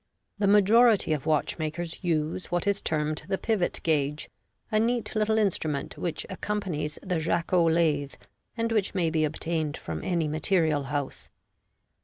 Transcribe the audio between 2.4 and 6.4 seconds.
what is termed the pivot gauge, a neat little instrument which